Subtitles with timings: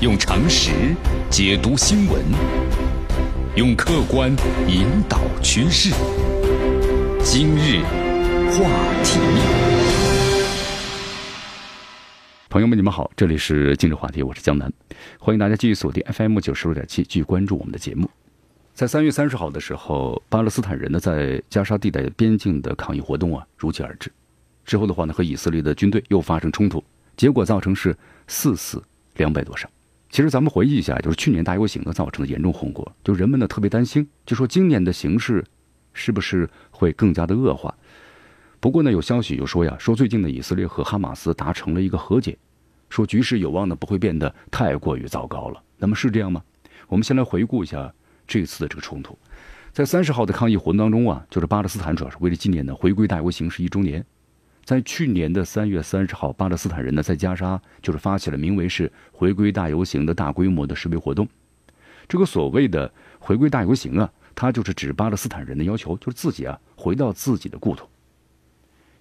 [0.00, 0.94] 用常识
[1.28, 2.24] 解读新闻，
[3.56, 4.30] 用客观
[4.68, 5.90] 引导趋势。
[7.24, 7.82] 今日
[8.52, 8.70] 话
[9.02, 9.18] 题，
[12.48, 14.72] 朋友们，你们好，这里是今日话题，我是江南，
[15.18, 18.08] 欢迎大家继续锁定 FM 九十六点七，继续关注我们的节目。
[18.74, 24.12] 在三月三十号的时候，巴勒斯坦人呢在加沙地带边境的抗议活动啊如期而至，
[24.64, 26.84] 之后的话呢和以色列的军队又发生冲突，
[27.16, 27.96] 结果造成是
[28.28, 28.80] 四死
[29.16, 29.68] 两百多伤。
[30.10, 35.44] 其实咱们回忆一下，就是去年大游行呢造成的严重后果，就人们呢特别担心，就说今年的形势
[35.92, 37.74] 是不是会更加的恶化？
[38.58, 42.36] 不过呢，有消息就说呀，说最近的以色列和哈马斯达成了一个和解，
[42.88, 45.62] 说局势有望呢不会变得太过于糟糕了。
[45.76, 46.42] 那么是这样吗？
[46.88, 47.92] 我们先来回顾一下
[48.26, 49.16] 这次的这个冲突，
[49.72, 54.04] 在三十号的抗议活动当中啊，就是巴勒斯坦主要是为了纪念呢回归大游行是一周年。
[54.68, 61.26] 在去年的三月三十号，巴勒斯坦人呢在加沙就是发起了名为是“回归大游行”的大规模的示威活动。
[62.06, 67.88] 这个所谓的“回归大游行”啊，它就是指巴勒斯坦人的要求，就是自己啊回到自己的故土。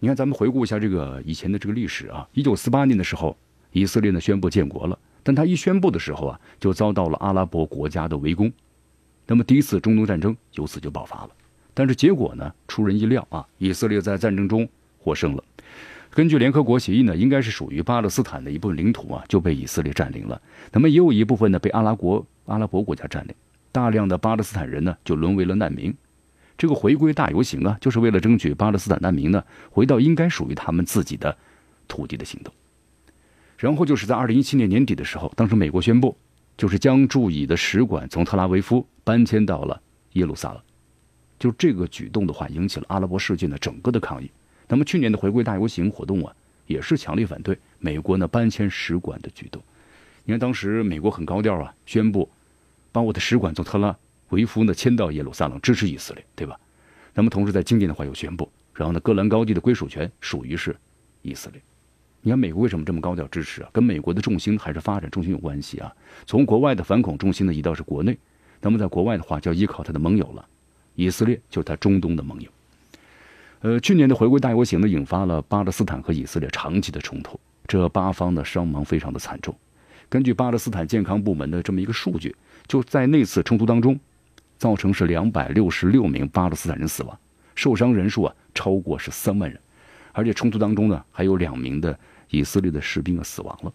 [0.00, 3.34] 你看，咱们回顾一下这个以前的这个历史啊，一九四八年的时候，
[3.72, 8.52] 以色列呢宣布建国了，但他一宣布的时候啊，就遭到了阿拉伯国家的围攻，
[9.26, 11.30] 那么第一次中东战争由此就爆发了。
[11.72, 14.68] 但是结果呢，出人意料啊，以色列在战争中
[14.98, 15.42] 获胜了。
[16.14, 20.40] 根据联合国协议呢，应该是属于巴勒斯坦的一部分领土啊，就被以色列占领了。
[20.70, 23.34] 那么也有一部分呢被阿拉伯阿拉伯国家占领，
[23.72, 25.92] 大量的巴勒斯坦人呢就沦为了难民。
[26.56, 31.36] 这个回归大游行啊，就是为了争取巴勒斯坦难民呢回到应该属于他们自己的
[31.88, 32.54] 土地的行动。
[33.58, 36.16] 然后就是在二零一七年年底的时候，当时美国宣布，
[36.56, 39.80] 就是将驻以的使馆从特拉维夫搬迁到了
[40.12, 40.62] 耶路撒冷。
[41.40, 44.30] 就这个举动的话，引起了阿拉伯世界的整个的抗议。
[44.68, 46.34] 那么去年的回归大游行活动啊，
[46.66, 49.62] 也是强烈反对美国呢搬迁使馆的举动。
[50.24, 52.28] 你看当时美国很高调啊，宣布
[52.90, 53.96] 把我的使馆从特拉
[54.30, 56.58] 维夫呢迁到耶路撒冷，支持以色列，对吧？
[57.12, 60.74] 那么同时在今年的话又宣布，然后呢，戈兰高地的归属权属于是
[61.22, 61.60] 以色列。
[62.22, 63.68] 你看美国为什么这么高调支持啊？
[63.70, 65.94] 跟美国的重心还是发展重心有关系啊。
[66.24, 68.18] 从国外的反恐重心呢移到是国内，
[68.62, 70.48] 那么在国外的话就要依靠他的盟友了，
[70.94, 72.50] 以色列就是他中东的盟友。
[73.64, 79.56] 呃，去年的回归大游行呢，引发了巴勒斯坦和以色列长期的冲突，这八方的伤亡非常的惨重。
[80.10, 82.36] 根据巴勒斯坦健康部门的这么一个数据，
[82.66, 83.98] 就在那次冲突当中，
[84.58, 87.18] 造成是两百六十六名巴勒斯坦人死亡，
[87.54, 89.58] 受伤人数啊超过是三万人，
[90.12, 91.98] 而且冲突当中呢还有两名的
[92.28, 93.72] 以色列的士兵啊死亡了。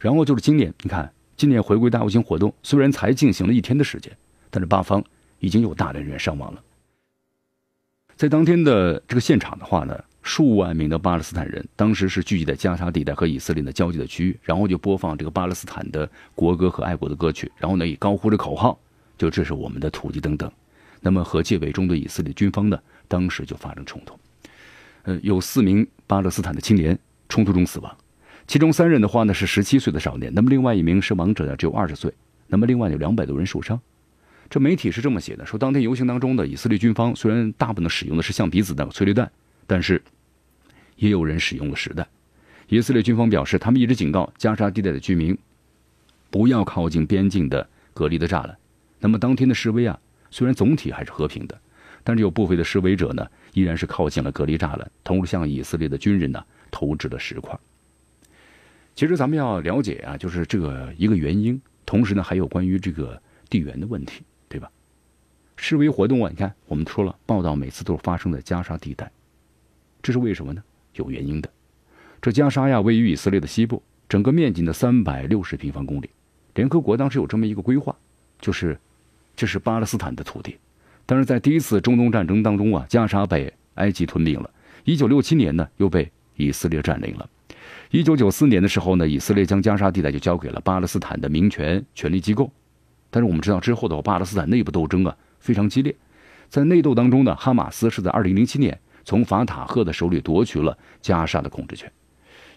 [0.00, 4.12] 然后就是今年，你看今年回归大游行活动虽然才进行了一天的时间，
[4.50, 5.04] 但是八方
[5.38, 6.60] 已经有大量人员伤亡了。
[8.18, 18.76] 在当天的这个现场的话呢，数万名的巴勒斯坦人当时是聚集在加沙地带和以色列的交界的区域，然后就播放这个巴勒斯坦的国歌和爱国的歌曲，然后呢也高呼着口号，
[19.16, 20.50] 就这是我们的土地等等。
[21.00, 24.18] 那么和戒备中的以色列军方呢，当时就发生冲突，
[25.04, 26.98] 呃，有四名巴勒斯坦的青年
[27.28, 27.96] 冲突中死亡，
[28.48, 32.12] 其中三人的话呢是十七岁的少年，那么另外一名是亡者呢只有二十岁，
[32.48, 33.80] 那么另外有两百多人受伤。
[34.50, 39.30] 这媒体是这么写的：说当天游行当中的以色列军方虽然大部分使用的是橡皮子弹和、催泪弹，
[39.66, 40.02] 但是
[40.96, 42.06] 也有人使用了实弹。
[42.68, 45.36] 以色列军方表示，他们一直警告加沙地带的居民
[46.30, 48.56] 不要靠近边境的隔离的栅栏。
[49.00, 49.98] 那么当天的示威啊，
[50.30, 51.58] 虽然总体还是和平的，
[52.02, 57.58] 但是有部分的示威者呢，依然是靠近了隔离栅栏，同时向以色列的军人呢投掷了石块。
[58.94, 64.22] 其实咱们要了解啊，就是这个一个原因，同时呢还有关于这个地缘的问题。
[64.48, 64.70] 对吧？
[65.56, 69.10] 示威活动啊，你看，我们说了，报道每次都是发生在加沙地带，
[70.00, 70.62] 这是为什么呢？
[70.94, 71.50] 有原因的。
[72.20, 76.10] 这加沙呀，位于以色列的西部，整个面积呢三百六十平方公里。
[76.54, 77.94] 联合国当时有这么一个规划，
[78.40, 78.78] 就是
[79.36, 80.56] 这是巴勒斯坦的土地。
[81.06, 84.50] 但是在第一次中东战争当中啊，加沙被埃及吞并了。
[84.84, 87.28] 一九六七年呢，又被以色列占领了。
[87.90, 92.52] 一九九四年的时候呢，以色列将加沙地带就交给了巴勒斯坦的民权权力机构。
[93.10, 95.94] 但是我们知道之后的，巴勒斯坦内部斗争啊非常激烈，
[96.48, 101.90] 在内斗当中呢，哈马斯是在二零零七年从法塔赫的手里夺取了加沙的控制权。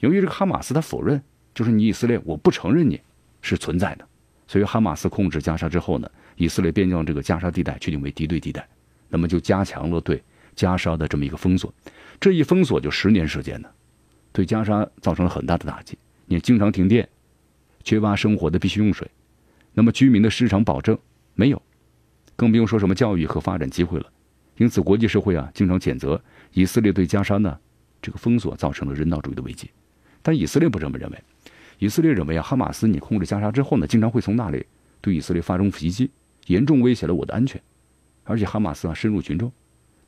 [0.00, 1.22] 由于这个哈马斯他否认，
[1.54, 3.00] 就是你以色列我不承认你
[3.42, 4.06] 是存在的，
[4.46, 8.66] 所以哈马斯控制加沙之后呢，以色列便将这个加沙地带确定为敌对地带，
[9.08, 10.22] 那么就加强了对
[10.54, 11.72] 加沙的这么一个封锁。
[12.20, 13.68] 这一封锁就十年时间呢，
[14.32, 15.98] 对加沙造成了很大的打击。
[16.26, 17.08] 你经常停电，
[17.84, 19.08] 缺乏生活的必需用水。
[19.78, 20.98] 那么居民的市场保证
[21.36, 21.62] 没有，
[22.34, 24.06] 更不用说什么教育和发展机会了。
[24.56, 26.20] 因此，国际社会啊经常谴责
[26.52, 27.56] 以色列对加沙呢
[28.02, 29.70] 这个封锁造成了人道主义的危机。
[30.20, 31.24] 但以色列不这么认为，
[31.78, 34.66] 以色列认为啊，哈马斯你控制加沙之后呢，经常会从那里
[35.00, 36.10] 对以色列发动袭击，
[36.48, 37.62] 严重威胁了我的安全。
[38.24, 39.52] 而且哈马斯啊深入群众，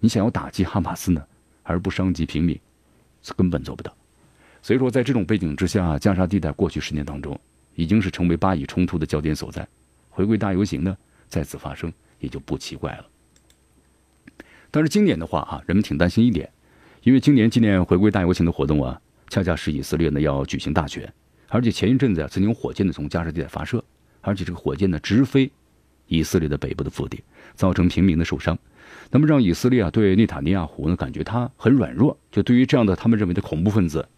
[0.01, 1.25] 你想要打击哈马斯呢，
[1.63, 2.59] 而不伤及平民，
[3.37, 3.97] 根本做不到。
[4.63, 7.41] 所以说，在这种背景之下，加沙地带过去十年当中
[7.75, 9.67] 已经是成为巴以冲突的焦点所在。
[10.09, 10.97] 回归大游行呢
[11.29, 13.07] 再次发生也就不奇怪了。
[14.71, 16.51] 但是今年的话啊，人们挺担心一点，
[17.03, 21.13] 因为今年纪念回归大游行的活动啊，恰恰是以色列呢要举行大选。
[21.49, 23.83] 而且前一阵子啊，曾经火箭呢从加沙地带发射，
[24.21, 25.51] 而且这个火箭呢直飞
[26.07, 27.23] 以色列的北部的腹地，
[27.55, 28.57] 造成平民的受伤。
[29.11, 34.09] 那么让以色列啊对内塔尼亚胡呢感觉他很软弱，就对于这样的他们认为的恐怖分子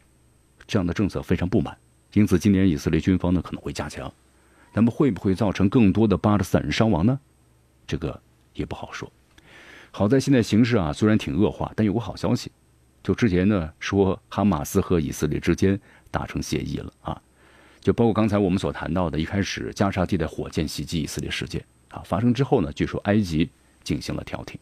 [0.67, 1.77] 这样的政策非常不满。
[2.13, 4.13] 因此今年以色列军方呢可能会加强。
[4.73, 7.19] 那么会不会造成更多的巴勒斯坦人伤亡呢？
[7.87, 8.21] 这个
[8.55, 9.11] 也不好说。
[9.91, 12.51] 好在现在形势啊虽然挺恶化，但有个好消息，
[13.03, 15.81] 就之前呢说哈马斯和以色列之间。
[16.13, 17.23] 达成协议了啊，
[17.81, 23.49] 就包括刚才我们所谈到的，一开始加沙地带火箭袭击以色列事件啊发生之后呢，据说埃及
[23.83, 24.61] 进行了调停。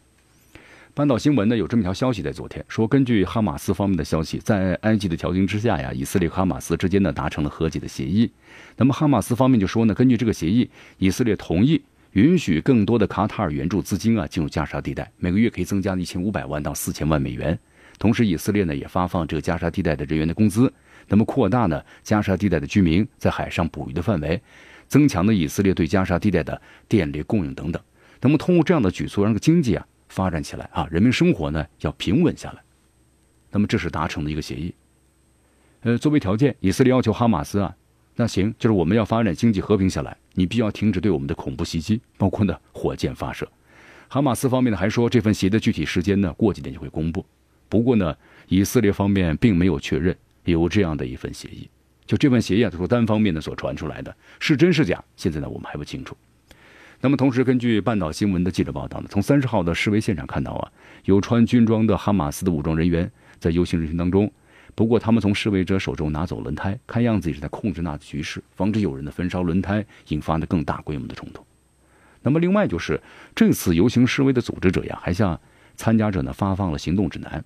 [0.92, 8.30] 半岛新闻呢有这么一条消息，在昨天说，根据哈马斯方面的消息，在埃及的调停之下呀，以色列和哈马斯之间呢达成了和解的协议。
[8.76, 11.80] 那么哈马斯方面就说呢，根据这个协议，以色列同意
[12.12, 17.56] 允许更多的卡塔尔援助资金啊进入加沙地带，每个月可以增加一千五百万到四千万美元。
[17.98, 20.72] 同时，以色列呢也发放这个加沙地带的人员的工资。
[21.06, 24.40] 那么扩大呢加沙地带的居民在海上捕鱼的范围，
[24.88, 27.80] 增强了以色列对加沙地带的电力供应等等。
[28.20, 32.62] 那么通过这样的举措，让个经济啊发展起来啊，人民生活呢要平稳下来。
[33.50, 34.74] 那么这是达成的一个协议。
[35.80, 37.74] 呃，作为条件，以色列要求哈马斯啊，
[38.16, 43.50] 那行，就是我们要发展经济和平下来，你必须要停止对我们的恐怖袭击，包括呢火箭发射。
[44.08, 47.24] 哈马斯方面呢还说，这份协议的具体时间呢过几天就会公布。
[47.68, 48.14] 不过呢，
[48.48, 50.14] 以色列方面并没有确认。
[50.44, 51.68] 有这样的一份协议，
[52.06, 55.04] 就这份协议啊，说单方面的所传出来的，是真是假？
[55.14, 56.16] 现在呢，我们还不清楚。
[57.02, 60.70] 那么，同时根据半岛新闻的记者报道呢，从三十号的示威现场看到啊，
[61.06, 64.30] 有穿军装的哈马斯的武装人员在游行人群当中，
[64.74, 71.42] 不过他们从示威者手中拿走轮胎，看样子也是在控制那局势，防止有人的焚烧轮胎，引发的更大规模的冲突。
[72.20, 73.00] 那么，另外就是
[73.34, 75.40] 这次游行示威的组织者呀，还向
[75.76, 77.42] 参加者呢发放了行动指南，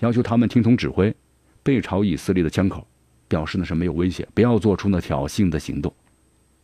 [0.00, 1.14] 要求他们听从指挥。
[1.62, 2.86] 背朝以色列的枪口，
[3.26, 5.94] 表示呢是没有威胁，不要做出呢挑衅的行动。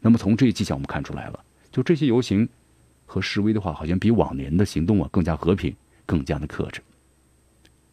[0.00, 2.48] 那么从这一迹象我们看出来了，就这些游行
[3.06, 5.74] 和示威的话，好像比往年的行动啊更加和平，
[6.06, 6.80] 更加的克制。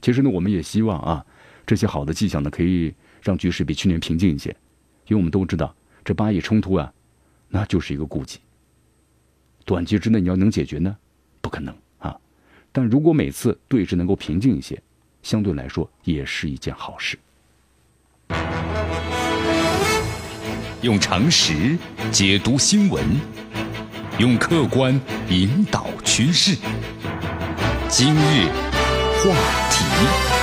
[0.01, 1.25] 其实呢，我们也希望啊，
[1.65, 4.49] 这些好的迹象呢可以让局势比去年平静一些，
[5.07, 6.93] 因为我们都知道这巴以冲突啊，
[7.49, 8.39] 那就是一个痼疾。
[9.65, 10.95] 短期之内你要能解决呢，
[11.41, 12.15] 不可能啊。
[12.71, 14.81] 但如果每次对峙能够平静一些。
[15.25, 17.17] 相对来说也是一件好事。
[20.83, 21.75] 用常识
[22.11, 23.03] 解读新闻，
[24.17, 26.55] 用客观引导趋势。
[27.89, 28.47] 今日
[29.19, 29.35] 话
[29.69, 30.34] 题。